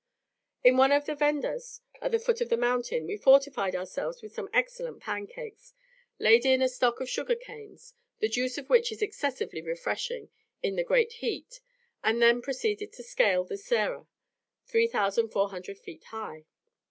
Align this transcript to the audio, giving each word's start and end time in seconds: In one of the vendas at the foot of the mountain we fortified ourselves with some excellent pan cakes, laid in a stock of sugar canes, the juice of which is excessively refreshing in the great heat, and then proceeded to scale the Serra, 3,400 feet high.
In 0.63 0.77
one 0.77 0.91
of 0.91 1.05
the 1.05 1.13
vendas 1.13 1.81
at 2.01 2.11
the 2.11 2.17
foot 2.17 2.41
of 2.41 2.49
the 2.49 2.57
mountain 2.57 3.05
we 3.05 3.17
fortified 3.17 3.75
ourselves 3.75 4.23
with 4.23 4.33
some 4.33 4.49
excellent 4.51 4.99
pan 5.01 5.27
cakes, 5.27 5.75
laid 6.17 6.43
in 6.43 6.63
a 6.63 6.69
stock 6.69 6.99
of 6.99 7.07
sugar 7.07 7.35
canes, 7.35 7.93
the 8.17 8.27
juice 8.27 8.57
of 8.57 8.67
which 8.67 8.91
is 8.91 9.03
excessively 9.03 9.61
refreshing 9.61 10.29
in 10.63 10.75
the 10.75 10.83
great 10.83 11.11
heat, 11.13 11.59
and 12.03 12.19
then 12.19 12.41
proceeded 12.41 12.91
to 12.93 13.03
scale 13.03 13.43
the 13.43 13.57
Serra, 13.57 14.07
3,400 14.65 15.77
feet 15.77 16.03
high. 16.05 16.45